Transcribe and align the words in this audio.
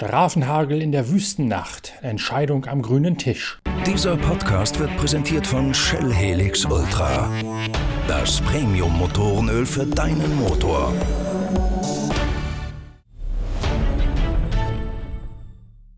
Strafenhagel 0.00 0.80
in 0.80 0.92
der 0.92 1.10
Wüstennacht. 1.10 1.92
Entscheidung 2.00 2.64
am 2.64 2.80
grünen 2.80 3.18
Tisch. 3.18 3.58
Dieser 3.86 4.16
Podcast 4.16 4.78
wird 4.78 4.96
präsentiert 4.96 5.46
von 5.46 5.74
Shell 5.74 6.10
Helix 6.10 6.64
Ultra. 6.64 7.28
Das 8.08 8.40
Premium-Motorenöl 8.40 9.66
für 9.66 9.84
deinen 9.84 10.36
Motor. 10.36 10.94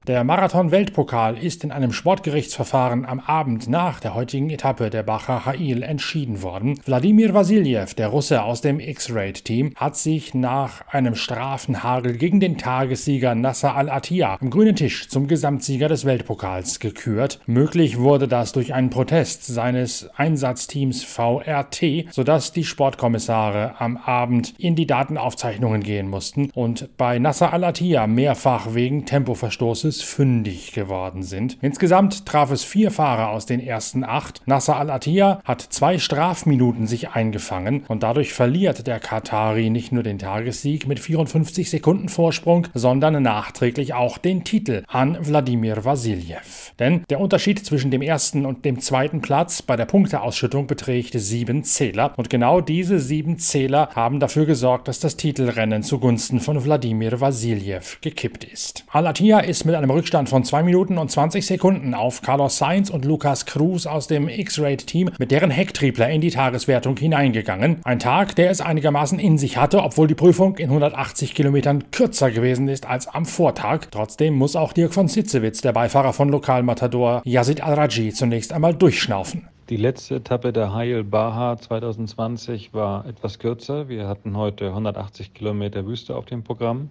Der 0.09 0.25
Marathon-Weltpokal 0.25 1.39
ist 1.39 1.63
in 1.63 1.71
einem 1.71 1.93
Sportgerichtsverfahren 1.93 3.07
am 3.07 3.21
Abend 3.21 3.69
nach 3.69 4.01
der 4.01 4.17
heutigen 4.17 4.51
Etappe 4.51 4.91
der 4.91 5.05
Bacher 5.05 5.47
Hail 5.47 5.85
entschieden 5.85 6.43
worden. 6.43 6.81
Wladimir 6.85 7.35
Vasiljev, 7.35 7.95
der 7.95 8.09
Russe 8.09 8.43
aus 8.43 8.63
dem 8.63 8.81
X-Raid-Team, 8.81 9.75
hat 9.77 9.97
sich 9.97 10.35
nach 10.35 10.89
einem 10.89 11.15
Strafenhagel 11.15 12.17
gegen 12.17 12.41
den 12.41 12.59
Tagessieger 12.59 13.37
Nasser 13.37 13.77
Al-Attiyah 13.77 14.39
am 14.41 14.51
grünen 14.51 14.75
Tisch 14.75 15.09
zum 15.09 15.29
Gesamtsieger 15.29 15.87
des 15.87 16.05
Weltpokals 16.05 16.81
gekürt. 16.81 17.39
Möglich 17.47 17.97
wurde 17.97 18.27
das 18.27 18.51
durch 18.51 18.75
einen 18.75 18.91
Protest 18.91 19.47
seines 19.47 20.11
Einsatzteams 20.17 21.05
VRT, 21.05 22.07
sodass 22.11 22.51
die 22.51 22.65
Sportkommissare 22.65 23.77
am 23.79 23.97
Abend 23.99 24.53
in 24.59 24.75
die 24.75 24.89
Datenaufzeichnungen 24.89 25.85
gehen 25.85 26.09
mussten 26.09 26.51
und 26.55 26.89
bei 26.97 27.21
Nasser 27.21 27.53
Al-Attiyah 27.53 28.09
mehrfach 28.09 28.75
wegen 28.75 29.07
Tempoverstoßes 29.07 29.92
Mondes 29.93 30.03
fündig 30.03 30.73
geworden 30.73 31.23
sind. 31.23 31.59
Insgesamt 31.61 32.25
traf 32.25 32.51
es 32.51 32.65
vier 32.65 32.91
Fahrer 32.91 33.29
aus 33.29 33.45
den 33.45 33.61
ersten 33.61 34.05
acht. 34.05 34.41
Nasser 34.47 34.77
Al-Attiyah 34.77 35.41
hat 35.45 35.61
zwei 35.61 35.99
Strafminuten 35.99 36.87
sich 36.87 37.11
eingefangen 37.11 37.85
und 37.89 38.03
dadurch 38.03 38.33
verliert 38.33 38.87
der 38.87 39.01
Katari 39.01 39.69
nicht 39.69 39.93
nur 39.93 40.03
den 40.03 40.19
Tagessieg 40.19 40.87
mit 40.87 40.99
54 40.99 41.69
Sekunden 41.69 42.09
Vorsprung, 42.09 42.69
sondern 42.73 43.23
nachträglich 43.23 43.93
auch 43.93 44.17
den 44.17 44.45
Titel 44.45 44.83
an 44.89 45.19
Wladimir 45.21 45.85
Vasiljev. 45.85 46.73
Denn 46.79 47.05
der 47.11 47.21
Unterschied 47.21 47.65
zwischen 47.65 47.91
dem 47.91 48.01
ersten 48.03 48.47
und 48.47 48.65
dem 48.65 48.81
zweiten 48.81 49.21
Platz 49.21 49.61
bei 49.61 49.77
der 49.77 49.85
Punkteausschüttung 49.85 50.67
beträgt 50.67 51.15
sieben 51.19 51.65
Zähler 51.65 52.15
und 52.17 52.31
genau 52.31 52.63
diese 52.63 52.99
sieben 52.99 53.39
Zähler 53.39 53.91
haben 53.95 54.21
dafür 54.21 54.47
gesorgt, 54.47 54.89
dass 54.89 55.01
das 55.01 55.17
Titelrennen 55.17 55.83
zugunsten 55.83 56.41
von 56.41 56.65
Wladimir 56.65 57.21
Vasiljev 57.21 57.99
gekippt 58.01 58.45
ist. 58.45 58.85
Al-Attiyah 58.91 59.41
ist 59.41 59.65
mit 59.65 59.82
einem 59.83 59.91
Rückstand 59.91 60.29
von 60.29 60.45
2 60.45 60.63
Minuten 60.63 60.97
und 60.97 61.11
20 61.11 61.45
Sekunden 61.45 61.95
auf 61.95 62.23
Carlos 62.23 62.59
Sainz 62.59 62.89
und 62.89 63.05
Lucas 63.05 63.47
Cruz 63.47 63.87
aus 63.87 64.07
dem 64.07 64.29
X-Raid-Team 64.29 65.11
mit 65.19 65.33
deren 65.33 65.51
Hecktriebler 65.51 66.09
in 66.09 66.21
die 66.21 66.31
Tageswertung 66.31 66.97
hineingegangen. 66.97 67.81
Ein 67.83 67.99
Tag, 67.99 68.37
der 68.37 68.51
es 68.51 68.61
einigermaßen 68.61 69.19
in 69.19 69.39
sich 69.39 69.57
hatte, 69.57 69.83
obwohl 69.83 70.07
die 70.07 70.15
Prüfung 70.15 70.57
in 70.57 70.69
180 70.69 71.35
Kilometern 71.35 71.91
kürzer 71.91 72.31
gewesen 72.31 72.69
ist 72.69 72.87
als 72.87 73.09
am 73.09 73.27
Vortag. 73.27 73.89
Trotzdem 73.91 74.35
muss 74.35 74.55
auch 74.55 74.73
Dirk 74.73 74.95
von 74.95 75.09
Sitzewitz, 75.09 75.61
der 75.63 75.73
Beifahrer 75.73 76.13
von 76.13 76.29
Lokalmatador 76.29 77.23
Yazid 77.25 77.63
Al-Raji, 77.63 78.13
zunächst 78.13 78.53
einmal 78.53 78.75
durchschnaufen. 78.75 79.49
Die 79.69 79.77
letzte 79.77 80.17
Etappe 80.17 80.53
der 80.53 80.73
Hail 80.75 81.03
Baha 81.03 81.57
2020 81.57 82.73
war 82.75 83.07
etwas 83.07 83.39
kürzer. 83.39 83.89
Wir 83.89 84.07
hatten 84.07 84.37
heute 84.37 84.69
180 84.69 85.35
Kilometer 85.35 85.87
Wüste 85.87 86.15
auf 86.15 86.27
dem 86.27 86.45
Programm. 86.45 86.91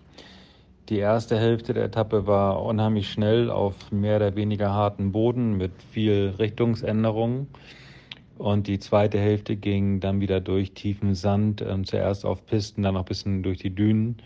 Die 0.90 0.98
erste 0.98 1.40
Hälfte 1.40 1.74
der 1.74 1.86
Etappe 1.86 2.28
war 2.28 2.64
unheimlich 2.64 3.10
schnell 3.10 3.50
auf 3.50 3.92
mehr 3.92 4.17
oder 4.17 4.36
weniger 4.36 4.73
harten 4.73 5.11
Boden 5.11 5.58
mit 5.58 5.72
viel 5.92 6.33
Richtungsänderungen. 6.38 7.48
Und 8.38 8.67
die 8.67 8.80
zweite 8.80 9.20
Hälfte 9.20 9.55
ging 9.55 10.00
dann 10.00 10.20
wieder 10.20 10.42
durch 10.42 10.73
tiefen 10.73 11.14
Sand, 11.14 11.61
ähm, 11.61 11.86
zuerst 11.86 12.26
auf 12.26 12.45
Pisten, 12.45 12.82
dann 12.82 12.95
noch 12.95 13.02
ein 13.02 13.05
bisschen 13.05 13.44
durch 13.44 13.60
die 13.60 13.73
Dünen 13.73 14.17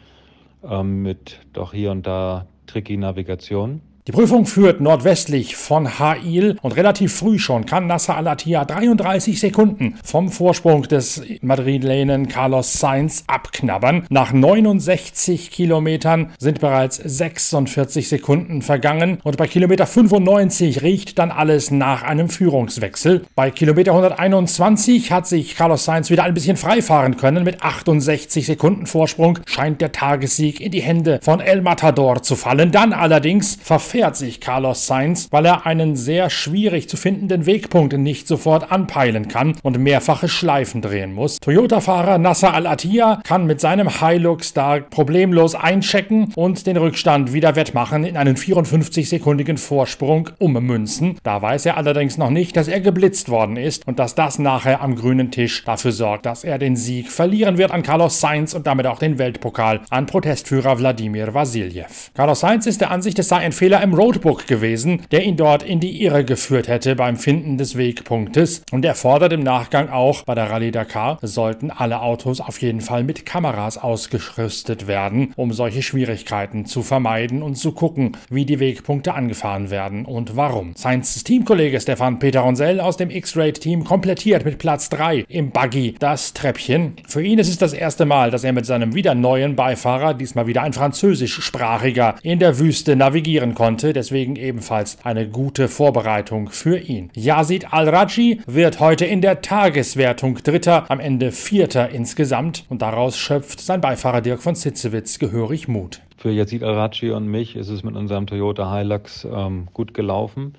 ähm, 0.63 1.01
mit 1.01 1.41
doch 1.53 1.73
hier 1.73 1.91
und 1.91 2.07
da 2.07 2.47
tricky 2.65 2.97
Navigation. 2.97 3.81
Die 4.07 4.11
Prüfung 4.11 4.45
führt 4.45 4.81
nordwestlich 4.81 5.55
von 5.55 5.97
Hail 5.97 6.57
und 6.61 6.75
relativ 6.75 7.11
früh 7.11 7.39
schon 7.39 7.65
kann 7.65 7.87
Nasser 7.87 8.15
Al-Attiyah 8.15 8.63
33 8.63 9.39
Sekunden 9.39 9.95
vom 10.03 10.29
Vorsprung 10.29 10.83
des 10.83 11.23
Madrilenen 11.41 12.27
Carlos 12.27 12.73
Sainz 12.73 13.23
abknabbern. 13.25 14.05
Nach 14.11 14.31
69 14.31 15.49
Kilometern 15.49 16.33
sind 16.37 16.59
bereits 16.59 16.97
46 16.97 18.07
Sekunden 18.07 18.61
vergangen 18.61 19.17
und 19.23 19.37
bei 19.37 19.47
Kilometer 19.47 19.87
95 19.87 20.83
riecht 20.83 21.17
dann 21.17 21.31
alles 21.31 21.71
nach 21.71 22.03
einem 22.03 22.29
Führungswechsel. 22.29 23.25
Bei 23.33 23.49
Kilometer 23.49 23.93
121 23.93 25.11
hat 25.11 25.25
sich 25.25 25.55
Carlos 25.55 25.83
Sainz 25.83 26.11
wieder 26.11 26.25
ein 26.25 26.35
bisschen 26.35 26.57
freifahren 26.57 27.17
können. 27.17 27.43
Mit 27.43 27.63
68 27.63 28.45
Sekunden 28.45 28.85
Vorsprung 28.85 29.39
scheint 29.47 29.81
der 29.81 29.93
Tagessieg 29.93 30.61
in 30.61 30.71
die 30.71 30.83
Hände 30.83 31.19
von 31.23 31.39
El 31.39 31.63
Matador 31.63 32.21
zu 32.21 32.35
fallen. 32.35 32.71
Dann 32.71 32.93
allerdings 32.93 33.57
verfällt 33.63 33.94
verfährt 33.95 34.17
sich 34.17 34.41
Carlos 34.41 34.87
Sainz, 34.87 35.29
weil 35.31 35.45
er 35.45 35.65
einen 35.65 35.95
sehr 35.95 36.29
schwierig 36.29 36.89
zu 36.89 36.97
findenden 36.97 37.45
Wegpunkt 37.45 37.97
nicht 37.97 38.27
sofort 38.27 38.69
anpeilen 38.69 39.29
kann 39.29 39.55
und 39.63 39.79
mehrfache 39.79 40.27
Schleifen 40.27 40.81
drehen 40.81 41.13
muss. 41.13 41.39
Toyota-Fahrer 41.39 42.17
Nasser 42.17 42.53
Al-Attiyah 42.53 43.21
kann 43.23 43.45
mit 43.45 43.61
seinem 43.61 43.87
Hilux 43.87 44.51
da 44.51 44.81
problemlos 44.81 45.55
einchecken 45.55 46.33
und 46.35 46.67
den 46.67 46.75
Rückstand 46.75 47.31
wieder 47.31 47.55
wettmachen 47.55 48.03
in 48.03 48.17
einen 48.17 48.35
54-sekundigen 48.35 49.57
Vorsprung 49.57 50.29
ummünzen. 50.39 51.17
Da 51.23 51.41
weiß 51.41 51.65
er 51.65 51.77
allerdings 51.77 52.17
noch 52.17 52.31
nicht, 52.31 52.57
dass 52.57 52.67
er 52.67 52.81
geblitzt 52.81 53.29
worden 53.29 53.55
ist 53.55 53.87
und 53.87 53.97
dass 53.97 54.13
das 54.13 54.39
nachher 54.39 54.81
am 54.81 54.97
grünen 54.97 55.31
Tisch 55.31 55.63
dafür 55.63 55.93
sorgt, 55.93 56.25
dass 56.25 56.43
er 56.43 56.57
den 56.57 56.75
Sieg 56.75 57.09
verlieren 57.09 57.57
wird 57.57 57.71
an 57.71 57.81
Carlos 57.81 58.19
Sainz 58.19 58.53
und 58.53 58.67
damit 58.67 58.87
auch 58.87 58.99
den 58.99 59.19
Weltpokal 59.19 59.79
an 59.89 60.05
Protestführer 60.05 60.79
Wladimir 60.79 61.33
Vasiljev. 61.33 62.11
Carlos 62.13 62.41
Sainz 62.41 62.65
ist 62.65 62.81
der 62.81 62.91
Ansicht, 62.91 63.17
es 63.19 63.29
sei 63.29 63.37
ein 63.37 63.53
Fehler 63.53 63.84
im 63.85 63.93
Roadbook 63.93 64.47
gewesen, 64.47 65.03
der 65.11 65.23
ihn 65.23 65.37
dort 65.37 65.61
in 65.61 65.79
die 65.79 66.01
Irre 66.01 66.25
geführt 66.25 66.67
hätte 66.67 66.95
beim 66.95 67.17
Finden 67.17 67.59
des 67.59 67.77
Wegpunktes. 67.77 68.63
Und 68.71 68.83
er 68.83 68.95
fordert 68.95 69.31
im 69.31 69.43
Nachgang 69.43 69.89
auch, 69.89 70.23
bei 70.23 70.33
der 70.33 70.49
Rallye 70.49 70.71
Dakar 70.71 71.19
sollten 71.21 71.69
alle 71.69 72.01
Autos 72.01 72.41
auf 72.41 72.59
jeden 72.63 72.81
Fall 72.81 73.03
mit 73.03 73.27
Kameras 73.27 73.77
ausgerüstet 73.77 74.87
werden, 74.87 75.33
um 75.35 75.53
solche 75.53 75.83
Schwierigkeiten 75.83 76.65
zu 76.65 76.81
vermeiden 76.81 77.43
und 77.43 77.55
zu 77.55 77.73
gucken, 77.73 78.13
wie 78.27 78.45
die 78.45 78.59
Wegpunkte 78.59 79.13
angefahren 79.13 79.69
werden 79.69 80.05
und 80.05 80.35
warum. 80.35 80.73
Sainz 80.75 81.23
Teamkollege 81.23 81.79
Stefan 81.79 82.17
Peter 82.17 82.39
Ronsell 82.39 82.79
aus 82.79 82.97
dem 82.97 83.11
X-Raid-Team 83.11 83.83
komplettiert 83.83 84.45
mit 84.45 84.57
Platz 84.57 84.89
3 84.89 85.25
im 85.29 85.51
Buggy 85.51 85.93
das 85.99 86.33
Treppchen. 86.33 86.95
Für 87.07 87.21
ihn 87.21 87.37
ist 87.37 87.49
es 87.49 87.59
das 87.59 87.73
erste 87.73 88.05
Mal, 88.05 88.31
dass 88.31 88.43
er 88.43 88.51
mit 88.51 88.65
seinem 88.65 88.95
wieder 88.95 89.13
neuen 89.13 89.55
Beifahrer, 89.55 90.15
diesmal 90.15 90.47
wieder 90.47 90.63
ein 90.63 90.73
französischsprachiger, 90.73 92.15
in 92.23 92.39
der 92.39 92.57
Wüste 92.57 92.95
navigieren 92.95 93.53
konnte 93.53 93.74
konnte, 93.75 93.91
deswegen 93.91 94.37
ebenfalls 94.37 94.99
eine 95.03 95.27
gute 95.27 95.67
Vorbereitung 95.67 96.49
für 96.49 96.77
ihn. 96.77 97.11
Yazid 97.13 97.73
Al-Raji 97.73 98.39
wird 98.47 98.79
heute 98.79 99.03
in 99.03 99.19
der 99.19 99.41
Tageswertung 99.41 100.35
Dritter, 100.41 100.89
am 100.89 101.01
Ende 101.01 101.33
Vierter 101.33 101.89
insgesamt 101.89 102.63
und 102.69 102.81
daraus 102.81 103.17
schöpft 103.17 103.59
sein 103.59 103.81
Beifahrer 103.81 104.21
Dirk 104.21 104.41
von 104.41 104.55
Sitzewitz 104.55 105.19
gehörig 105.19 105.67
Mut. 105.67 105.99
Für 106.15 106.31
Yazid 106.31 106.63
Al-Raji 106.63 107.11
und 107.11 107.27
mich 107.27 107.57
ist 107.57 107.67
es 107.67 107.83
mit 107.83 107.97
unserem 107.97 108.27
Toyota 108.27 108.73
Hilux 108.77 109.27
ähm, 109.29 109.67
gut 109.73 109.93
gelaufen. 109.93 110.53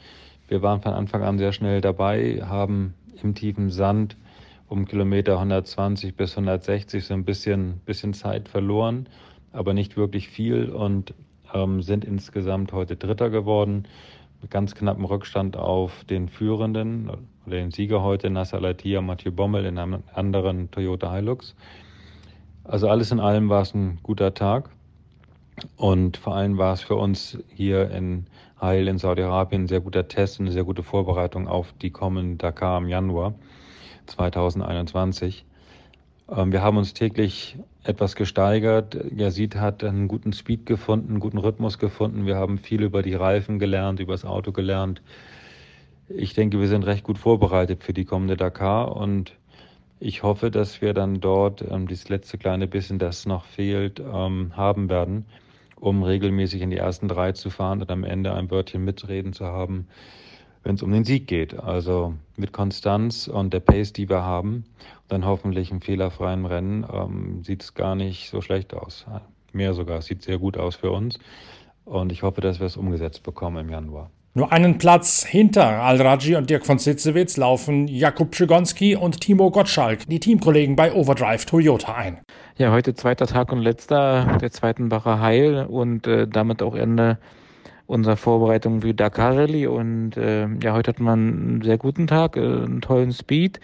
Wir 0.48 0.60
waren 0.60 0.82
von 0.82 0.92
Anfang 0.92 1.22
an 1.22 1.38
sehr 1.38 1.52
schnell 1.52 1.80
dabei, 1.80 2.42
haben 2.46 2.92
im 3.22 3.34
tiefen 3.34 3.70
Sand 3.70 4.18
um 4.68 4.84
Kilometer 4.84 5.38
120 5.38 6.16
bis 6.16 6.32
160 6.32 7.02
so 7.02 7.14
ein 7.14 7.24
bisschen, 7.24 7.80
bisschen 7.86 8.12
Zeit 8.12 8.50
verloren, 8.50 9.08
aber 9.52 9.72
nicht 9.72 9.96
wirklich 9.96 10.28
viel 10.28 10.68
und 10.68 11.14
ähm, 11.62 11.82
sind 11.82 12.04
insgesamt 12.04 12.72
heute 12.72 12.96
Dritter 12.96 13.30
geworden, 13.30 13.86
mit 14.42 14.50
ganz 14.50 14.74
knappem 14.74 15.04
Rückstand 15.04 15.56
auf 15.56 16.04
den 16.04 16.28
Führenden 16.28 17.10
oder 17.46 17.56
den 17.56 17.70
Sieger 17.70 18.02
heute, 18.02 18.30
Nasser 18.30 18.60
Latia, 18.60 19.00
Mathieu 19.00 19.32
Bommel 19.32 19.64
in 19.64 19.78
einem 19.78 20.02
anderen 20.14 20.70
Toyota 20.70 21.12
Hilux. 21.14 21.54
Also 22.64 22.88
alles 22.88 23.12
in 23.12 23.20
allem 23.20 23.48
war 23.48 23.62
es 23.62 23.74
ein 23.74 23.98
guter 24.02 24.34
Tag 24.34 24.70
und 25.76 26.16
vor 26.16 26.34
allem 26.34 26.58
war 26.58 26.74
es 26.74 26.82
für 26.82 26.96
uns 26.96 27.38
hier 27.48 27.90
in 27.90 28.26
Heil 28.60 28.88
in 28.88 28.98
Saudi-Arabien 28.98 29.62
ein 29.62 29.68
sehr 29.68 29.80
guter 29.80 30.08
Test 30.08 30.40
und 30.40 30.46
eine 30.46 30.52
sehr 30.52 30.64
gute 30.64 30.82
Vorbereitung 30.82 31.46
auf 31.46 31.72
die 31.80 31.90
kommende 31.90 32.36
Dakar 32.36 32.78
im 32.78 32.88
Januar 32.88 33.34
2021. 34.06 35.44
Ähm, 36.28 36.52
wir 36.52 36.62
haben 36.62 36.76
uns 36.76 36.94
täglich 36.94 37.56
etwas 37.84 38.16
gesteigert. 38.16 38.96
Yazid 39.14 39.56
hat 39.56 39.84
einen 39.84 40.08
guten 40.08 40.32
Speed 40.32 40.66
gefunden, 40.66 41.10
einen 41.10 41.20
guten 41.20 41.38
Rhythmus 41.38 41.78
gefunden. 41.78 42.26
Wir 42.26 42.36
haben 42.36 42.58
viel 42.58 42.82
über 42.82 43.02
die 43.02 43.14
Reifen 43.14 43.58
gelernt, 43.58 44.00
über 44.00 44.14
das 44.14 44.24
Auto 44.24 44.52
gelernt. 44.52 45.02
Ich 46.08 46.34
denke, 46.34 46.60
wir 46.60 46.68
sind 46.68 46.84
recht 46.84 47.04
gut 47.04 47.18
vorbereitet 47.18 47.82
für 47.82 47.92
die 47.92 48.04
kommende 48.04 48.36
Dakar 48.36 48.96
und 48.96 49.32
ich 49.98 50.22
hoffe, 50.22 50.50
dass 50.50 50.82
wir 50.82 50.92
dann 50.94 51.20
dort 51.20 51.64
ähm, 51.68 51.88
dieses 51.88 52.08
letzte 52.08 52.38
kleine 52.38 52.66
bisschen, 52.66 52.98
das 52.98 53.26
noch 53.26 53.44
fehlt, 53.44 54.00
ähm, 54.00 54.52
haben 54.56 54.88
werden, 54.88 55.24
um 55.76 56.02
regelmäßig 56.02 56.60
in 56.60 56.70
die 56.70 56.76
ersten 56.76 57.08
drei 57.08 57.32
zu 57.32 57.50
fahren 57.50 57.80
und 57.80 57.90
am 57.90 58.04
Ende 58.04 58.34
ein 58.34 58.50
Wörtchen 58.50 58.84
mitreden 58.84 59.32
zu 59.32 59.46
haben 59.46 59.88
wenn 60.66 60.74
es 60.74 60.82
um 60.82 60.90
den 60.90 61.04
Sieg 61.04 61.28
geht. 61.28 61.58
Also 61.58 62.14
mit 62.36 62.52
Konstanz 62.52 63.28
und 63.28 63.54
der 63.54 63.60
Pace, 63.60 63.92
die 63.92 64.08
wir 64.08 64.22
haben, 64.22 64.64
dann 65.06 65.24
hoffentlich 65.24 65.70
im 65.70 65.80
fehlerfreien 65.80 66.44
Rennen, 66.44 66.84
ähm, 66.92 67.44
sieht 67.44 67.62
es 67.62 67.74
gar 67.74 67.94
nicht 67.94 68.30
so 68.30 68.40
schlecht 68.40 68.74
aus. 68.74 69.06
mehr 69.52 69.74
sogar. 69.74 69.98
Es 69.98 70.06
sieht 70.06 70.22
sehr 70.22 70.38
gut 70.38 70.58
aus 70.58 70.74
für 70.74 70.90
uns. 70.90 71.18
Und 71.84 72.10
ich 72.10 72.24
hoffe, 72.24 72.40
dass 72.40 72.58
wir 72.58 72.66
es 72.66 72.76
umgesetzt 72.76 73.22
bekommen 73.22 73.58
im 73.58 73.70
Januar. 73.70 74.10
Nur 74.34 74.52
einen 74.52 74.76
Platz 74.76 75.24
hinter 75.24 75.64
Al-Raji 75.82 76.34
und 76.34 76.50
Dirk 76.50 76.66
von 76.66 76.78
Sitzewitz 76.78 77.36
laufen 77.36 77.86
Jakub 77.86 78.34
Schigonski 78.34 78.96
und 78.96 79.20
Timo 79.20 79.50
Gottschalk, 79.50 80.06
die 80.08 80.20
Teamkollegen 80.20 80.76
bei 80.76 80.92
Overdrive 80.92 81.46
Toyota, 81.46 81.94
ein. 81.94 82.18
Ja, 82.58 82.72
heute 82.72 82.92
zweiter 82.94 83.26
Tag 83.26 83.52
und 83.52 83.60
letzter 83.60 84.36
der 84.38 84.50
zweiten 84.50 84.88
Bacher 84.90 85.20
Heil 85.20 85.64
und 85.64 86.06
äh, 86.06 86.26
damit 86.28 86.60
auch 86.60 86.74
Ende 86.74 87.18
unserer 87.86 88.16
Vorbereitung 88.16 88.82
für 88.82 88.94
Dakar 88.94 89.36
Rallye. 89.36 89.66
Und 89.66 90.16
äh, 90.16 90.48
ja, 90.62 90.72
heute 90.72 90.90
hatten 90.90 91.04
wir 91.04 91.12
einen 91.12 91.62
sehr 91.62 91.78
guten 91.78 92.06
Tag, 92.06 92.36
äh, 92.36 92.40
einen 92.40 92.80
tollen 92.80 93.12
Speed. 93.12 93.60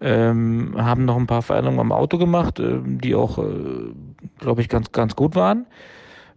Ähm, 0.00 0.74
haben 0.76 1.04
noch 1.04 1.16
ein 1.16 1.26
paar 1.26 1.42
Veränderungen 1.42 1.80
am 1.80 1.92
Auto 1.92 2.18
gemacht, 2.18 2.58
äh, 2.58 2.80
die 2.84 3.14
auch, 3.14 3.38
äh, 3.38 3.92
glaube 4.38 4.60
ich, 4.60 4.68
ganz, 4.68 4.92
ganz 4.92 5.16
gut 5.16 5.34
waren. 5.34 5.66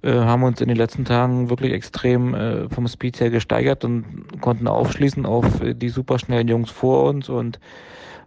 Äh, 0.04 0.14
haben 0.14 0.44
uns 0.44 0.62
in 0.62 0.68
den 0.68 0.78
letzten 0.78 1.06
Tagen 1.06 1.50
wirklich 1.50 1.74
extrem 1.74 2.36
äh, 2.36 2.69
vom 2.69 2.88
Speed 2.88 3.19
her 3.19 3.31
gesteigert 3.31 3.84
und 3.84 4.40
konnten 4.42 4.68
aufschließen 4.68 5.25
auf 5.25 5.62
äh, 5.62 5.74
die 5.74 5.90
superschnellen 5.90 6.48
Jungs 6.48 6.69
vor 6.69 7.06
uns 7.10 7.30
und 7.30 7.60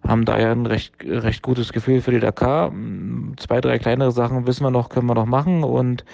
haben 0.06 0.24
daher 0.24 0.50
ein 0.50 0.66
recht, 0.66 0.94
recht 1.04 1.42
gutes 1.42 1.72
Gefühl 1.72 2.00
für 2.00 2.10
die 2.10 2.20
Dakar. 2.20 2.72
Zwei, 3.36 3.60
drei 3.60 3.78
kleinere 3.78 4.12
Sachen 4.12 4.46
wissen 4.46 4.64
wir 4.64 4.70
noch, 4.70 4.88
können 4.88 5.06
wir 5.06 5.14
noch 5.14 5.26
machen 5.26 5.62
und 5.62 6.04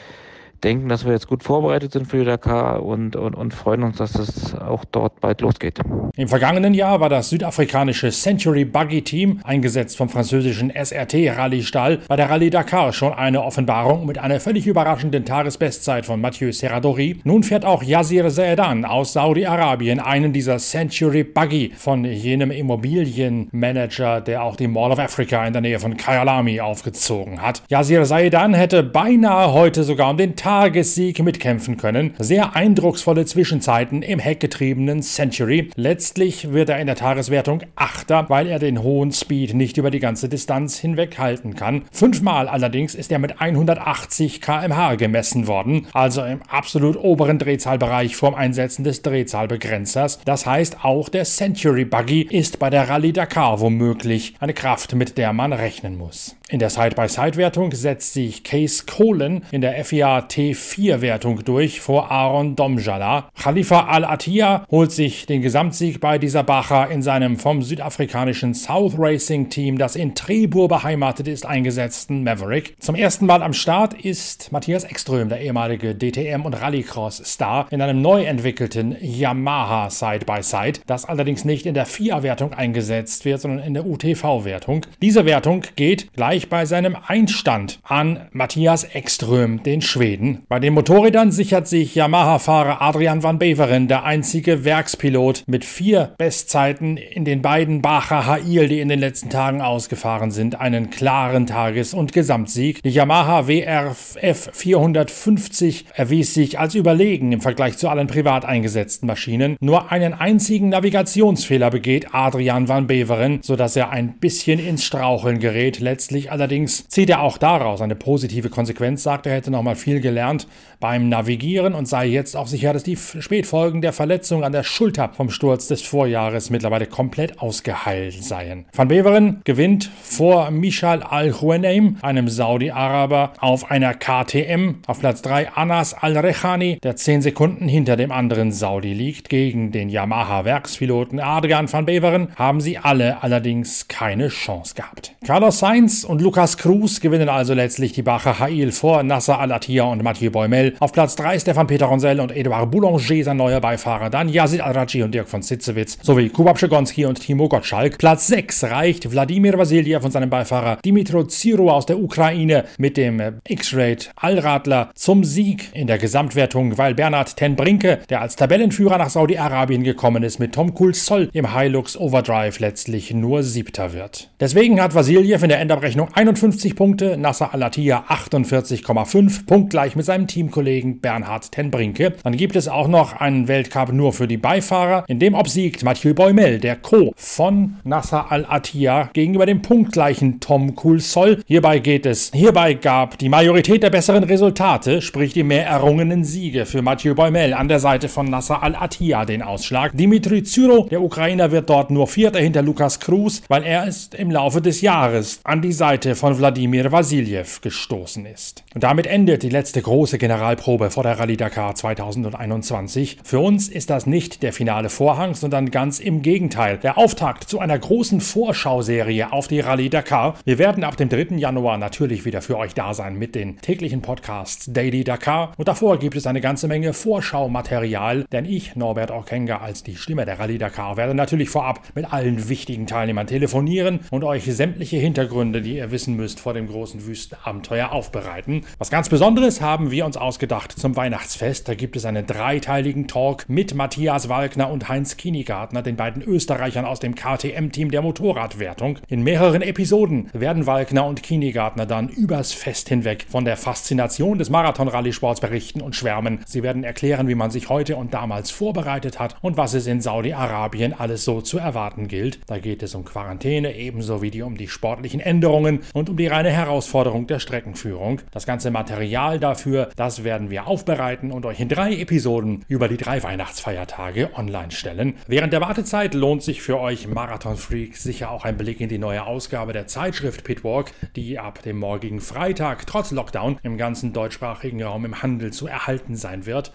denken, 0.65 0.89
dass 0.89 1.05
wir 1.05 1.13
jetzt 1.13 1.29
gut 1.29 1.43
vorbereitet 1.43 1.93
sind 1.93 2.07
für 2.07 2.19
die 2.19 2.25
Dakar 2.25 2.83
und, 2.83 3.17
und, 3.17 3.35
und 3.35 3.55
freuen 3.55 3.83
uns, 3.83 3.99
dass 3.99 4.15
es 4.15 4.55
auch 4.55 4.85
dort 4.85 5.21
bald 5.21 5.41
losgeht. 5.41 5.81
Im 6.17 6.29
vergangenen 6.29 6.75
Jahr 6.75 7.01
war 7.01 7.09
das 7.09 7.31
südafrikanische 7.31 8.11
Century 8.11 8.65
Buggy 8.65 9.03
Team, 9.03 9.41
eingesetzt 9.45 9.97
vom 9.97 10.09
französischen 10.09 10.71
SRT 10.71 11.15
Rallye 11.37 11.63
Stall, 11.63 11.99
bei 12.09 12.17
der 12.17 12.31
Rallye 12.31 12.51
Dakar 12.51 12.93
schon 12.93 13.13
eine 13.13 13.43
Offenbarung 13.43 14.07
mit 14.07 14.19
einer 14.19 14.41
völlig 14.41 14.67
überraschenden 14.67 15.25
Tagesbestzeit 15.25 16.07
von 16.07 16.21
Mathieu 16.21 16.53
Serradori. 16.53 17.21
Nun 17.25 17.43
fährt 17.43 17.65
auch 17.65 17.83
Yazir 17.83 18.29
Zaedan 18.29 18.85
aus 18.85 19.13
Saudi-Arabien 19.13 20.01
einen 20.01 20.33
dieser 20.33 20.59
Century 20.59 21.25
Buggy 21.25 21.73
von 21.77 22.05
jenem 22.05 22.51
Immobilienmanager, 22.51 24.21
der 24.21 24.43
auch 24.43 24.57
die 24.57 24.69
Mall 24.69 24.93
of 24.93 24.99
Africa 24.99 25.47
in 25.47 25.53
der 25.53 25.63
Nähe 25.63 25.79
von 25.79 25.97
Kyalami 25.97 26.61
aufgezogen 26.61 27.43
hat. 27.43 27.63
Yazir 27.69 28.05
Zaedan 28.05 28.55
hätte 28.55 28.83
beinahe 28.83 29.53
heute 29.53 29.85
sogar 29.85 30.11
um 30.11 30.17
den 30.17 30.37
Tagessieg 30.57 31.23
mitkämpfen 31.23 31.77
können. 31.77 32.15
Sehr 32.19 32.57
eindrucksvolle 32.57 33.27
Zwischenzeiten 33.27 34.01
im 34.01 34.19
heckgetriebenen 34.19 35.03
Century. 35.03 35.69
Letztlich 35.77 36.51
wird 36.51 36.71
er 36.71 36.79
in 36.79 36.87
der 36.87 36.97
Tageswertung 36.97 37.61
Achter, 37.75 38.31
weil 38.31 38.47
er 38.47 38.59
den 38.59 38.83
hohen 38.83 39.13
Speed 39.13 39.53
nicht 39.53 39.77
über 39.77 39.91
die 39.91 39.99
ganze 39.99 40.31
Distanz 40.31 40.79
hinweg 40.79 41.19
halten 41.19 41.57
kann. 41.57 41.83
Fünfmal 41.93 42.49
allerdings 42.49 42.95
ist 42.95 43.13
er 43.13 43.19
mit 43.19 43.39
180 43.39 44.41
km/h 44.41 44.95
gemessen 44.95 45.47
worden, 45.47 45.89
also 45.93 46.25
im 46.25 46.41
absolut 46.49 46.97
oberen 46.97 47.39
Drehzahlbereich 47.39 48.17
vorm 48.17 48.35
Einsetzen 48.35 48.83
des 48.83 49.03
Drehzahlbegrenzers. 49.03 50.21
Das 50.25 50.47
heißt, 50.47 50.87
auch 50.87 51.11
der 51.11 51.25
Century 51.25 51.85
Buggy 51.85 52.23
ist 52.23 52.59
bei 52.59 52.71
der 52.71 52.89
Rallye 52.89 53.13
Dakar 53.13 53.61
womöglich 53.61 54.33
eine 54.41 54.55
Kraft, 54.55 54.95
mit 54.95 55.19
der 55.19 55.35
man 55.35 55.53
rechnen 55.53 55.99
muss. 55.99 56.35
In 56.49 56.61
der 56.61 56.71
Side-by-Side-Wertung 56.71 57.73
setzt 57.73 58.13
sich 58.13 58.45
Case 58.45 58.85
Kohlen 58.87 59.45
in 59.51 59.63
der 59.63 59.85
FIA 59.85 60.21
T4-Wertung 60.21 61.45
durch 61.45 61.81
vor 61.81 62.13
Aaron 62.13 62.55
Domjala. 62.55 63.29
Khalifa 63.37 63.87
Al-Attiyah 63.87 64.65
holt 64.71 64.93
sich 64.93 65.27
den 65.27 65.43
Gesamtsieg 65.43 65.99
bei 65.99 66.19
dieser 66.19 66.45
Bacher 66.45 66.89
in 66.89 67.03
seinem 67.03 67.37
vom 67.37 67.63
südafrikanischen 67.63 68.55
South 68.55 68.95
Racing 68.97 69.51
Team, 69.51 69.77
das 69.77 69.97
in 69.97 70.15
Trebur 70.15 70.69
beheimatet 70.69 71.27
ist, 71.27 71.47
eingesetzten 71.47 72.23
Maverick. 72.23 72.77
Zum 72.79 72.95
ersten 72.95 73.27
Mal 73.27 73.43
am 73.43 73.53
Start 73.53 73.95
ist 73.95 74.53
Matthias 74.53 74.85
Ekström, 74.85 75.29
der 75.29 75.41
ehemalige 75.41 75.97
DTM- 75.97 76.45
und 76.45 76.55
Rallycross-Star, 76.55 77.67
in 77.73 77.83
einem 77.83 78.01
neu 78.01 78.23
entwickelten 78.23 78.97
Yamaha 79.01 79.91
Side-by-Side, 79.91 80.79
das 80.87 81.07
allerdings 81.07 81.45
nicht 81.45 81.67
in 81.67 81.75
der 81.75 81.87
FIA-Wertung 81.87 82.53
eingesetzt 82.53 83.25
wird, 83.25 83.41
sondern 83.41 83.67
in 83.67 83.75
der 83.75 83.85
UTV-Wertung. 83.85 84.87
Diese 85.03 85.25
Wertung 85.25 85.65
geht 85.75 86.13
gleich 86.13 86.36
gleich 86.37 86.49
bei 86.51 86.67
seinem 86.67 86.97
Einstand 87.07 87.79
an 87.83 88.29
Matthias 88.31 88.85
Ekström, 88.85 89.63
den 89.63 89.81
Schweden. 89.81 90.43
Bei 90.49 90.61
den 90.61 90.75
Motorrädern 90.75 91.33
sichert 91.33 91.67
sich 91.67 91.95
Yamaha-Fahrer 91.95 92.83
Adrian 92.83 93.23
van 93.23 93.39
Beveren, 93.39 93.89
der 93.89 94.05
einzige 94.05 94.65
Werkspilot, 94.65 95.45
mit 95.47 95.65
vier 95.65 96.15
Bestzeiten 96.19 96.99
in 96.99 97.25
den 97.25 97.41
beiden 97.41 97.81
Bacher 97.81 98.27
Hail, 98.27 98.69
die 98.69 98.81
in 98.81 98.91
den 98.91 98.99
letzten 98.99 99.31
Tagen 99.31 99.63
ausgefahren 99.63 100.31
sind, 100.31 100.61
einen 100.61 100.91
klaren 100.91 101.47
Tages- 101.47 101.95
und 101.95 102.13
Gesamtsieg. 102.13 102.83
Die 102.83 102.91
Yamaha 102.91 103.49
WRF 103.49 104.51
450 104.53 105.87
erwies 105.95 106.35
sich 106.35 106.59
als 106.59 106.75
überlegen 106.75 107.33
im 107.33 107.41
Vergleich 107.41 107.79
zu 107.79 107.89
allen 107.89 108.09
privat 108.09 108.45
eingesetzten 108.45 109.07
Maschinen. 109.07 109.57
Nur 109.61 109.91
einen 109.91 110.13
einzigen 110.13 110.69
Navigationsfehler 110.69 111.71
begeht 111.71 112.09
Adrian 112.13 112.69
van 112.69 112.87
Beveren, 112.87 113.39
sodass 113.43 113.75
er 113.77 113.89
ein 113.89 114.19
bisschen 114.19 114.59
ins 114.59 114.85
Straucheln 114.85 115.39
gerät, 115.39 115.81
letztlich 115.87 116.26
allerdings 116.31 116.89
zieht 116.89 117.11
er 117.11 117.23
auch 117.23 117.39
daraus 117.39 117.81
eine 117.81 117.95
positive 117.95 118.51
Konsequenz, 118.51 119.03
sagt 119.03 119.27
er 119.27 119.35
hätte 119.35 119.51
noch 119.51 119.63
mal 119.63 119.77
viel 119.77 120.01
gelernt 120.01 120.47
beim 120.81 121.09
Navigieren 121.09 121.75
und 121.75 121.87
sei 121.87 122.07
jetzt 122.07 122.37
auch 122.37 122.47
sicher, 122.47 122.73
dass 122.73 122.83
die 122.83 122.97
Spätfolgen 122.97 123.81
der 123.81 123.93
Verletzung 123.93 124.45
an 124.45 124.53
der 124.53 124.63
Schulter 124.63 125.11
vom 125.15 125.31
Sturz 125.31 125.69
des 125.69 125.83
Vorjahres 125.83 126.51
mittlerweile 126.51 126.87
komplett 126.87 127.41
ausgeheilt 127.41 128.23
seien. 128.23 128.67
Van 128.73 128.89
Beveren 128.89 129.41
gewinnt 129.45 129.91
vor 130.03 130.51
Michal 130.51 131.03
Al-Hueneim, 131.03 131.97
einem 132.03 132.29
Saudi-Araber, 132.29 133.33
auf 133.39 133.71
einer 133.71 133.95
KTM. 133.95 134.77
Auf 134.87 135.01
Platz 135.01 135.23
3 135.23 135.53
Anas 135.53 135.95
Al-Rechani, 135.95 136.79
der 136.83 136.97
10 136.97 137.23
Sekunden 137.23 137.69
hinter 137.69 137.97
dem 137.97 138.13
anderen 138.13 138.53
Saudi 138.53 138.93
liegt. 138.93 139.29
Gegen 139.29 139.73
den 139.73 139.89
Yamaha-Werkspiloten 139.89 141.21
Adrian 141.21 141.73
van 141.73 141.87
Beveren 141.87 142.29
haben 142.37 142.61
sie 142.61 142.79
alle 142.79 143.23
allerdings 143.23 143.89
keine 143.89 144.29
Chance 144.29 144.75
gehabt. 144.75 145.15
Carlos 145.27 145.59
Sainz 145.59 146.05
und 146.05 146.16
Lukas 146.21 146.57
Cruz 146.57 147.01
gewinnen 147.01 147.29
also 147.29 147.55
letztlich 147.55 147.93
die 147.93 148.03
Bacher 148.03 148.39
Hail 148.39 148.73
vor 148.73 149.03
Nasser 149.03 149.39
Al-Attiyah 149.39 149.85
und 149.85 150.03
Mathieu 150.03 150.31
Boimel. 150.31 150.75
Auf 150.81 150.93
Platz 150.93 151.17
3 151.17 151.39
Stefan 151.39 151.67
Peter 151.67 151.87
Ronsell 151.87 152.21
und 152.21 152.37
Edouard 152.37 152.71
Boulanger, 152.71 153.25
sein 153.25 153.37
neuer 153.37 153.61
Beifahrer. 153.61 154.11
Dann 154.11 154.29
Yazid 154.29 154.61
Al-Raji 154.61 155.03
und 155.03 155.15
Dirk 155.15 155.29
von 155.29 155.43
Sitzewitz 155.43 155.99
sowie 156.03 156.29
Kubab 156.29 156.59
Schegonski 156.59 157.07
und 157.07 157.21
Timo 157.21 157.49
Gottschalk. 157.49 157.99
Platz 157.99 158.27
6 158.27 158.65
reicht 158.65 159.11
Wladimir 159.11 159.59
Vasiljev 159.59 160.05
und 160.05 160.13
seinem 160.13 160.31
Beifahrer 160.31 160.79
Dimitro 160.85 161.25
Ziro 161.25 161.71
aus 161.71 161.87
der 161.87 161.99
Ukraine 161.99 162.65
mit 162.79 162.97
dem 162.97 163.41
X-Rate 163.47 164.09
Allradler 164.17 164.91
zum 164.95 165.25
Sieg 165.25 165.71
in 165.73 165.87
der 165.87 165.99
Gesamtwertung, 165.99 166.79
weil 166.79 166.95
Bernhard 166.95 167.37
Tenbrinke, 167.37 168.01
der 168.09 168.21
als 168.21 168.37
Tabellenführer 168.37 168.99
nach 168.99 169.11
Saudi-Arabien 169.11 169.83
gekommen 169.83 170.23
ist, 170.23 170.39
mit 170.39 170.55
Tom 170.55 170.75
Cool-Soll 170.79 171.31
im 171.33 171.57
Hilux 171.57 171.97
Overdrive 171.97 172.59
letztlich 172.61 173.13
nur 173.13 173.43
Siebter 173.43 173.93
wird. 173.93 174.31
Deswegen 174.41 174.81
hat 174.81 174.95
Vasiljev 174.95 175.43
in 175.43 175.49
der 175.49 175.61
Endabrechnung 175.61 176.06
51 176.13 176.77
Punkte, 176.77 177.17
Nasser 177.17 177.53
Al-Attiyah 177.55 178.05
48,5, 178.09 179.47
punktgleich 179.47 179.97
mit 179.97 180.05
seinem 180.05 180.27
Teamkollegen 180.27 181.01
Bernhard 181.01 181.53
Tenbrinke. 181.53 182.15
Dann 182.23 182.37
gibt 182.37 182.57
es 182.57 182.69
auch 182.69 182.89
noch 182.89 183.21
einen 183.21 183.49
Weltcup 183.49 183.93
nur 183.93 184.13
für 184.13 184.29
die 184.29 184.37
Beifahrer. 184.37 185.05
In 185.09 185.19
dem 185.19 185.35
obsiegt 185.35 185.85
Mathieu 185.85 186.15
Boimel, 186.15 186.59
der 186.59 186.77
Co. 186.77 187.13
von 187.17 187.77
Nasser 187.85 188.31
Al-Attiyah 188.31 189.11
gegenüber 189.13 189.47
dem 189.47 189.63
punktgleichen 189.63 190.41
Tom 190.41 190.75
Cool-Soll. 190.83 191.43
Hierbei 191.47 191.79
geht 191.79 192.07
es. 192.07 192.31
Hierbei 192.33 192.75
gab 192.75 193.19
die 193.19 193.29
Majorität 193.29 193.83
der 193.83 193.91
besseren 193.91 194.25
Resultate, 194.25 195.03
sprich 195.03 195.33
die 195.33 195.43
mehr 195.43 195.67
errungenen 195.67 196.25
Siege 196.25 196.67
für 196.67 196.83
Mathieu 196.83 197.15
Boimel 197.15 197.55
an 197.55 197.69
der 197.69 197.81
Seite 197.81 198.09
von 198.09 198.27
Nasser 198.27 198.63
Al-Attiyah 198.63 199.25
den 199.25 199.43
Ausschlag. 199.43 199.97
Dimitri 199.97 200.43
Zyro, 200.43 200.89
der 200.91 201.03
Ukrainer, 201.03 201.51
wird 201.51 201.71
dort 201.71 201.91
nur 201.91 202.07
Vierter 202.07 202.41
hinter 202.41 202.63
Lukas 202.63 203.01
Cruz, 203.01 203.43
weil 203.49 203.63
er 203.63 203.87
ist 203.87 204.15
im 204.15 204.31
Laufe 204.31 204.61
des 204.61 204.81
Jahres 204.81 205.41
an 205.45 205.63
die 205.63 205.73
Seite 205.73 205.96
von 205.97 206.39
Wladimir 206.39 206.93
Vasiljev 206.93 207.63
gestoßen 207.63 208.27
ist. 208.27 208.65
Und 208.75 208.85
damit 208.85 209.07
endet 209.07 209.43
die 209.43 209.49
letzte 209.49 209.81
große 209.81 210.19
Generalprobe 210.19 210.91
vor 210.91 211.03
der 211.03 211.19
Rallye 211.19 211.39
Dakar 211.39 211.75
2021. 211.75 213.19
Für 213.25 213.41
uns 213.41 213.69
ist 213.69 213.89
das 213.89 214.07
nicht 214.07 214.43
der 214.43 214.53
finale 214.53 214.91
Vorhang, 214.91 215.35
sondern 215.35 215.71
ganz 215.71 215.99
im 215.99 216.21
Gegenteil. 216.21 216.77
Der 216.77 216.99
Auftakt 216.99 217.49
zu 217.49 217.59
einer 217.59 217.79
großen 217.79 218.21
Vorschauserie 218.21 219.33
auf 219.33 219.49
die 219.49 219.61
Rallye 219.61 219.89
Dakar. 219.89 220.35
Wir 220.45 220.59
werden 220.59 220.85
ab 220.85 220.97
dem 220.99 221.09
3. 221.09 221.37
Januar 221.37 221.79
natürlich 221.79 222.27
wieder 222.27 222.43
für 222.43 222.59
euch 222.59 222.75
da 222.75 222.93
sein 222.93 223.17
mit 223.17 223.35
den 223.35 223.59
täglichen 223.59 224.03
Podcasts 224.03 224.71
Daily 224.71 225.03
Dakar. 225.03 225.55
Und 225.57 225.69
davor 225.69 225.99
gibt 225.99 226.17
es 226.17 226.27
eine 226.27 226.43
ganze 226.43 226.69
Menge 226.69 226.93
Vorschaumaterial, 226.93 228.27
denn 228.31 228.45
ich, 228.45 228.77
Norbert 228.77 229.11
Orkenga, 229.11 229.59
als 229.59 229.83
die 229.83 229.97
Stimme 229.97 230.27
der 230.27 230.39
Rallye 230.39 230.59
Dakar, 230.59 230.99
werde 230.99 231.15
natürlich 231.15 231.49
vorab 231.49 231.81
mit 231.95 232.13
allen 232.13 232.51
wichtigen 232.51 232.87
Teilnehmern 232.87 233.27
telefonieren 233.27 234.01
und 234.11 234.25
euch 234.25 234.45
sämtliche 234.45 234.99
Hintergründe, 234.99 235.63
die 235.63 235.77
ihr 235.77 235.86
wissen 235.91 236.17
müsst, 236.17 236.41
vor 236.41 236.55
dem 236.55 236.69
großen 236.69 237.07
Wüstenabenteuer 237.07 237.93
aufbereiten. 237.93 238.65
Was 238.79 238.91
ganz 238.91 239.09
Besonderes 239.09 239.61
haben 239.61 239.91
wir 239.91 240.07
uns 240.07 240.17
ausgedacht 240.17 240.73
zum 240.73 240.97
Weihnachtsfest. 240.97 241.69
Da 241.69 241.75
gibt 241.75 241.97
es 241.97 242.05
einen 242.05 242.27
dreiteiligen 242.27 243.09
Talk 243.09 243.49
mit 243.49 243.75
Matthias 243.75 244.29
Walkner 244.29 244.71
und 244.71 244.89
Heinz 244.89 245.17
Kinigartner, 245.17 245.83
den 245.83 245.97
beiden 245.97 246.23
Österreichern 246.23 246.85
aus 246.85 247.01
dem 247.01 247.15
KTM-Team 247.15 247.91
der 247.91 248.03
Motorradwertung. 248.03 248.99
In 249.09 249.23
mehreren 249.23 249.63
Episoden 249.63 250.31
werden 250.33 250.67
Walkner 250.67 251.07
und 251.07 251.23
Kinigartner 251.23 251.87
dann 251.87 252.09
übers 252.09 252.53
Fest 252.53 252.89
hinweg 252.89 253.27
von 253.29 253.45
der 253.45 253.57
Faszination 253.57 254.39
des 254.39 254.51
Marathon-Rallye-Sports 254.51 255.41
berichten 255.41 255.81
und 255.81 255.97
schwärmen. 255.97 256.41
Sie 256.47 256.63
werden 256.63 256.85
erklären, 256.85 257.29
wie 257.29 257.35
man 257.35 257.51
sich 257.51 257.69
heute 257.69 257.97
und 257.97 258.15
damals 258.15 258.51
vorbereitet 258.51 259.19
hat 259.19 259.37
und 259.43 259.57
was 259.57 259.75
es 259.75 259.87
in 259.87 260.01
Saudi-Arabien 260.01 260.93
alles 260.93 261.25
so 261.25 261.41
zu 261.41 261.59
erwarten 261.59 262.09
gilt. 262.09 262.41
Da 262.47 262.59
geht 262.59 262.83
es 262.83 262.95
um 262.95 263.05
Quarantäne, 263.05 263.75
ebenso 263.77 264.23
wie 264.23 264.31
die 264.31 264.43
um 264.43 264.57
die 264.57 264.69
sportlichen 264.69 265.21
Änderungen 265.21 265.76
und 265.95 266.09
um 266.11 266.17
die 266.17 266.27
reine 266.27 266.51
Herausforderung 266.51 267.27
der 267.27 267.39
Streckenführung. 267.39 268.21
Das 268.31 268.47
ganze 268.47 268.71
Material 268.71 269.39
dafür, 269.39 269.91
das 269.97 270.25
werden 270.25 270.51
wir 270.51 270.67
aufbereiten 270.67 271.33
und 271.33 271.47
euch 271.47 271.61
in 271.61 271.69
drei 271.69 271.95
Episoden 271.95 272.65
über 272.69 272.89
die 272.89 272.97
drei 272.97 273.23
Weihnachtsfeiertage 273.23 274.31
online 274.37 274.71
stellen. 274.71 275.15
Während 275.27 275.53
der 275.53 275.61
Wartezeit 275.61 276.15
lohnt 276.15 276.43
sich 276.43 276.63
für 276.63 276.79
euch 276.81 277.09
Marathon 277.09 277.57
Freaks 277.57 278.03
sicher 278.03 278.31
auch 278.31 278.45
ein 278.45 278.57
Blick 278.57 278.81
in 278.81 278.89
die 278.89 278.99
neue 278.99 279.25
Ausgabe 279.25 279.73
der 279.73 279.87
Zeitschrift 279.87 280.45
Pitwalk, 280.45 280.93
die 281.17 281.39
ab 281.39 281.63
dem 281.63 281.79
morgigen 281.79 282.21
Freitag 282.21 282.87
trotz 282.87 283.11
Lockdown 283.11 283.59
im 283.63 283.77
ganzen 283.77 284.13
deutschsprachigen 284.13 284.83
Raum 284.83 285.05
im 285.05 285.23
Handel 285.23 285.53
zu 285.53 285.67
erhalten 285.67 286.17
sein 286.17 286.47
wird. 286.47 286.73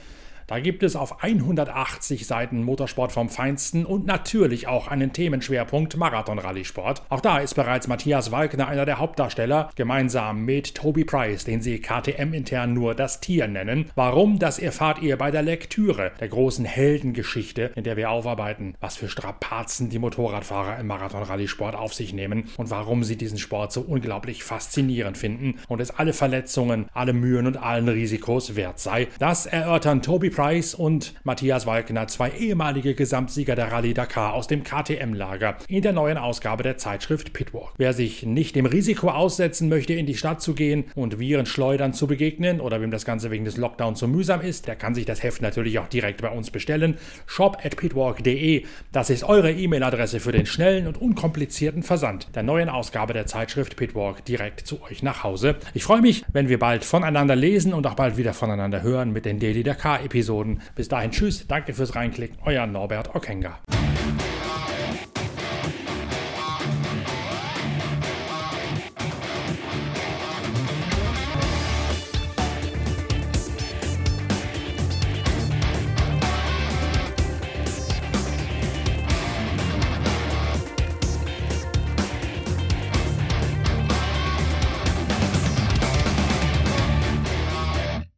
Da 0.51 0.59
gibt 0.59 0.83
es 0.83 0.97
auf 0.97 1.23
180 1.23 2.27
Seiten 2.27 2.65
Motorsport 2.65 3.13
vom 3.13 3.29
Feinsten 3.29 3.85
und 3.85 4.05
natürlich 4.05 4.67
auch 4.67 4.89
einen 4.89 5.13
Themenschwerpunkt 5.13 5.95
Marathon-Rallye-Sport. 5.95 7.03
Auch 7.07 7.21
da 7.21 7.37
ist 7.37 7.53
bereits 7.53 7.87
Matthias 7.87 8.33
Walkner 8.33 8.67
einer 8.67 8.85
der 8.85 8.99
Hauptdarsteller, 8.99 9.69
gemeinsam 9.75 10.43
mit 10.43 10.75
Toby 10.75 11.05
Price, 11.05 11.45
den 11.45 11.61
sie 11.61 11.79
KTM-intern 11.79 12.73
nur 12.73 12.95
das 12.95 13.21
Tier 13.21 13.47
nennen. 13.47 13.91
Warum, 13.95 14.39
das 14.39 14.59
erfahrt 14.59 15.01
ihr 15.01 15.15
bei 15.15 15.31
der 15.31 15.41
Lektüre 15.41 16.11
der 16.19 16.27
großen 16.27 16.65
Heldengeschichte, 16.65 17.71
in 17.75 17.85
der 17.85 17.95
wir 17.95 18.09
aufarbeiten, 18.09 18.75
was 18.81 18.97
für 18.97 19.07
Strapazen 19.07 19.89
die 19.89 19.99
Motorradfahrer 19.99 20.79
im 20.79 20.87
Marathon-Rallye-Sport 20.87 21.75
auf 21.77 21.93
sich 21.93 22.11
nehmen 22.11 22.49
und 22.57 22.69
warum 22.69 23.05
sie 23.05 23.15
diesen 23.15 23.37
Sport 23.37 23.71
so 23.71 23.79
unglaublich 23.79 24.43
faszinierend 24.43 25.17
finden 25.17 25.59
und 25.69 25.79
es 25.79 25.91
alle 25.91 26.11
Verletzungen, 26.11 26.89
alle 26.93 27.13
Mühen 27.13 27.47
und 27.47 27.55
allen 27.55 27.87
Risikos 27.87 28.57
wert 28.57 28.79
sei. 28.79 29.07
Das 29.17 29.45
erörtern 29.45 30.01
Toby 30.01 30.29
Price 30.29 30.40
Price 30.41 30.73
und 30.73 31.13
Matthias 31.23 31.67
Walkner, 31.67 32.07
zwei 32.07 32.31
ehemalige 32.31 32.95
Gesamtsieger 32.95 33.53
der 33.53 33.71
Rallye 33.71 33.93
Dakar 33.93 34.33
aus 34.33 34.47
dem 34.47 34.63
KTM-Lager, 34.63 35.57
in 35.67 35.83
der 35.83 35.93
neuen 35.93 36.17
Ausgabe 36.17 36.63
der 36.63 36.77
Zeitschrift 36.77 37.31
Pitwalk. 37.31 37.73
Wer 37.77 37.93
sich 37.93 38.23
nicht 38.25 38.55
dem 38.55 38.65
Risiko 38.65 39.09
aussetzen 39.09 39.69
möchte, 39.69 39.93
in 39.93 40.07
die 40.07 40.17
Stadt 40.17 40.41
zu 40.41 40.55
gehen 40.55 40.85
und 40.95 41.19
Virenschleudern 41.19 41.93
zu 41.93 42.07
begegnen 42.07 42.59
oder 42.59 42.81
wem 42.81 42.89
das 42.89 43.05
Ganze 43.05 43.29
wegen 43.29 43.45
des 43.45 43.57
Lockdowns 43.57 43.99
zu 43.99 44.07
mühsam 44.07 44.41
ist, 44.41 44.65
der 44.65 44.75
kann 44.75 44.95
sich 44.95 45.05
das 45.05 45.21
Heft 45.21 45.43
natürlich 45.43 45.77
auch 45.77 45.87
direkt 45.87 46.23
bei 46.23 46.29
uns 46.29 46.49
bestellen. 46.49 46.97
shop 47.27 47.59
at 47.63 47.77
pitwalk.de, 47.77 48.65
das 48.91 49.11
ist 49.11 49.23
eure 49.23 49.51
E-Mail-Adresse 49.51 50.19
für 50.19 50.31
den 50.31 50.47
schnellen 50.47 50.87
und 50.87 50.99
unkomplizierten 50.99 51.83
Versand 51.83 52.35
der 52.35 52.41
neuen 52.41 52.69
Ausgabe 52.69 53.13
der 53.13 53.27
Zeitschrift 53.27 53.75
Pitwalk 53.75 54.25
direkt 54.25 54.61
zu 54.61 54.81
euch 54.81 55.03
nach 55.03 55.23
Hause. 55.23 55.57
Ich 55.75 55.83
freue 55.83 56.01
mich, 56.01 56.23
wenn 56.33 56.49
wir 56.49 56.57
bald 56.57 56.83
voneinander 56.83 57.35
lesen 57.35 57.75
und 57.75 57.85
auch 57.85 57.93
bald 57.93 58.17
wieder 58.17 58.33
voneinander 58.33 58.81
hören 58.81 59.13
mit 59.13 59.25
den 59.25 59.37
Daily 59.37 59.61
Dakar-Episoden 59.61 60.30
Episoden. 60.31 60.61
Bis 60.75 60.87
dahin, 60.87 61.11
tschüss, 61.11 61.45
danke 61.47 61.73
fürs 61.73 61.95
Reinklicken, 61.95 62.37
euer 62.45 62.65
Norbert 62.65 63.13
Okenga. 63.15 63.59